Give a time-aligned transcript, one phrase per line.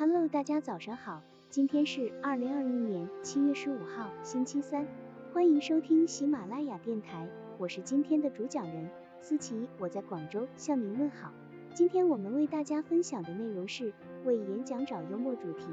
[0.00, 4.86] Hello，大家早上好，今天是二零二零年七月十五号，星期三，
[5.30, 7.28] 欢迎收听喜马拉雅电台，
[7.58, 8.88] 我是今天的主讲人
[9.20, 11.34] 思琪，我在广州向您问好。
[11.74, 13.92] 今天我们为大家分享的内容是
[14.24, 15.66] 为演讲找幽默主题。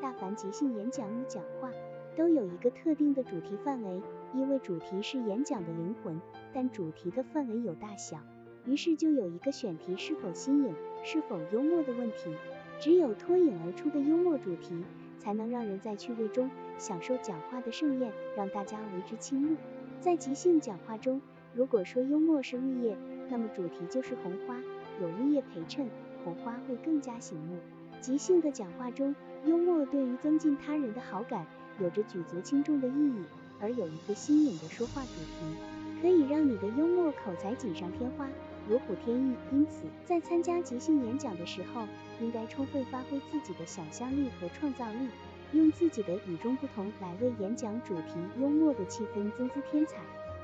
[0.00, 1.70] 大凡即兴演讲与讲话
[2.16, 4.00] 都有一个特定的主题范围，
[4.32, 6.18] 因为主题是演讲的灵魂，
[6.54, 8.16] 但主题的范围有大小，
[8.64, 12.34] 于是就有一个选题是否新颖、是否幽默的问题。
[12.80, 14.84] 只有脱颖而出的幽默主题，
[15.18, 19.56] 才能让人在趣味中享受讲话的盛宴，让大家为之倾慕。
[20.00, 21.20] 在即兴讲话中，
[21.54, 22.96] 如果说幽默是绿叶，
[23.30, 24.60] 那么主题就是红花，
[25.00, 25.88] 有绿叶陪衬，
[26.24, 27.56] 红花会更加醒目。
[28.00, 29.14] 即兴的讲话中，
[29.46, 31.46] 幽默对于增进他人的好感
[31.80, 33.22] 有着举足轻重的意义，
[33.60, 38.28] 而有一个新颖的说话主题，可以让你的幽默口才锦上添花。
[38.68, 41.86] 如虎添翼，因此在参加即兴演讲的时候，
[42.20, 45.08] 应该充分发挥自己的想象力和创造力，
[45.52, 49.96] 用自己的与众不同来为演讲主题幽默的气氛增姿添彩。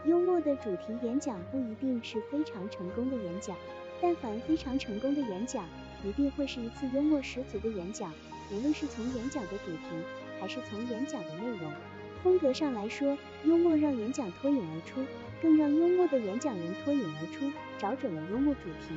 [0.04, 3.56] 幽默的主题演讲不一定是非常成功的演讲，
[4.00, 5.64] 但凡非常成功的演讲，
[6.04, 8.12] 一定会是一次幽默十足的演讲。
[8.52, 9.84] 无论是从演讲的主题，
[10.40, 11.70] 还是从演讲的内容。
[12.22, 15.00] 风格上来说，幽默让演讲脱颖而出，
[15.40, 17.50] 更让幽默的演讲人脱颖而出。
[17.78, 18.94] 找准了幽默主题，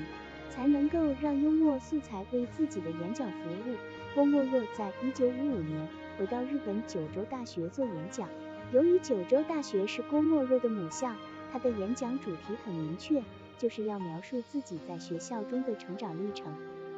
[0.50, 3.76] 才能够让幽默素材为自己的演讲服务。
[4.14, 5.88] 郭沫若在一九五五年
[6.20, 8.28] 回到日本九州大学做演讲，
[8.74, 11.16] 由于九州大学是郭沫若的母校，
[11.50, 13.24] 他的演讲主题很明确，
[13.58, 16.54] 就是要描述自己在学校中的成长历程，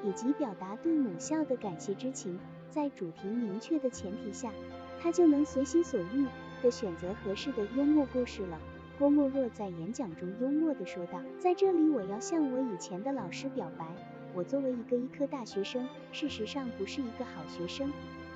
[0.05, 2.39] 以及表达对母校的感谢之情。
[2.69, 4.51] 在主题明确的前提下，
[5.01, 6.25] 他就能随心所欲
[6.61, 8.59] 的选择合适的幽默故事了。
[8.99, 13.85] 郭沫若在演讲中幽默地说道：“在这里，我要向我以前的老师表白，
[14.33, 17.91] 我作为一个医科大学生，事实上不是一个好学生。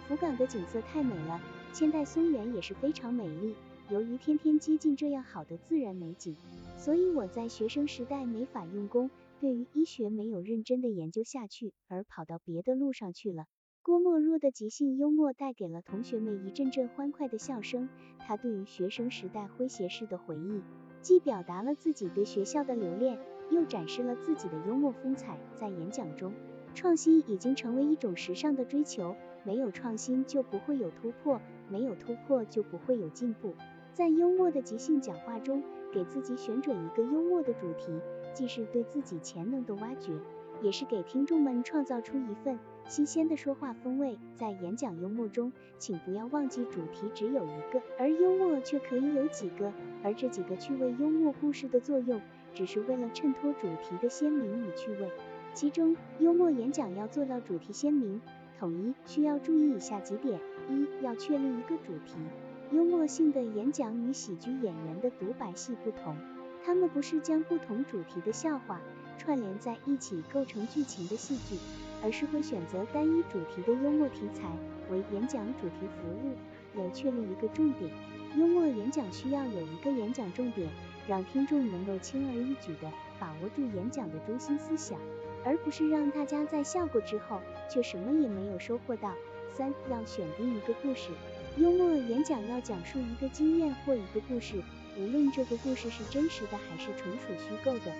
[0.07, 1.39] 福冈的景色太美了，
[1.71, 3.55] 千代松原也是非常美丽。
[3.89, 6.35] 由于天天接近这样好的自然美景，
[6.77, 9.09] 所以我在学生时代没法用功，
[9.39, 13.45] 对于医学没有认真的研究下去，而跑到别的路上去了。”
[13.81, 17.89] 郭沫若的即兴幽默带给了同学们一阵阵欢快的笑声。
[18.19, 20.61] 他对于学生时代诙谐式的回忆，
[21.01, 23.17] 既表达了自己对学校的留恋，
[23.49, 25.39] 又展示了自己的幽默风采。
[25.55, 26.33] 在演讲中，
[26.75, 33.55] 创新已经成为一种时尚的追求，没有创新就不会有突破，没有突破就不会有进步。
[33.99, 35.61] 在幽默的即兴讲话中，
[35.91, 37.99] 给自己选准一个幽默的主题，
[38.33, 40.13] 既是对自己潜能的挖掘，
[40.61, 42.57] 也是给听众们创造出一份。
[42.87, 52.21] 新鲜的说话风味，在演讲幽默中，请不要忘记主题只有一个，而幽默却可以有几个，而这几个趣味幽默故事的作用，
[52.53, 55.09] 只是为了衬托主题的鲜明与趣味。
[55.53, 58.21] 其中，幽默演讲要做到主题鲜明、
[58.57, 60.39] 统一，需要注意以下几点：
[60.69, 62.15] 一要确立一个主题。
[62.71, 66.15] 幽默性的演讲与喜剧演员的独白戏不同，
[66.63, 68.79] 他们不是将不同主题的笑话
[69.17, 71.59] 串联在一起构成剧情的戏剧。
[72.01, 74.49] 而是会选择单一主题的幽默题材
[74.89, 76.33] 为演讲主题服务，
[76.79, 77.91] 有确立一个重点。
[78.37, 80.69] 幽默演讲需要有一个演讲重点，
[81.09, 84.97] 让听众能够轻而易举地把握住演讲的中心思想，
[85.43, 89.13] 而不是让大家在笑过之后却什么也没有收获到。
[89.51, 91.09] 三要选定一个故事，
[91.59, 94.63] 幽默演讲要讲述一个经验或一个故事，
[94.97, 97.91] 无论这个故事是真实的还是纯属虚构的。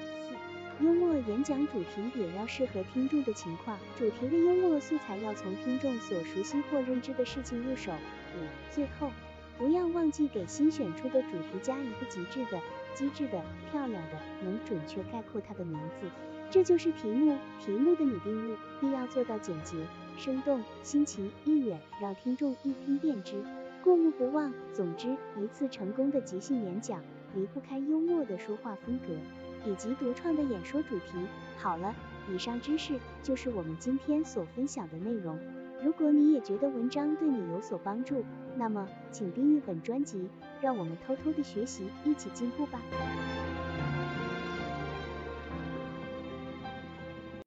[0.80, 7.92] 四幽默演讲主题也要适合听众的情况，主题的幽默素材要从听众所熟悉或认知的事情入手。
[7.92, 9.12] 五、最后，
[9.58, 12.58] 不要忘记给新选出的主题加一个极致的、
[12.96, 16.08] 机智的、漂亮的，能准确概括它的名字。
[16.50, 19.76] 这就是题目，题目的拟定物必要做到简洁、
[20.20, 23.42] 生动、新奇、意远，让听众一听便知，
[23.84, 24.54] 过目不忘。
[24.74, 27.02] 总之，一次成功的即兴演讲
[27.34, 29.16] 离不开幽默的说话风格。
[29.66, 31.28] 以及独创的演说主题。
[31.58, 31.94] 好了，
[32.32, 35.38] 以上知识就是我们今天所分享的内容。
[35.84, 38.24] 如果你也觉得文章对你有所帮助，
[38.56, 40.30] 那么请订阅本专辑，
[40.62, 42.80] 让我们偷偷的学习，一起进步吧。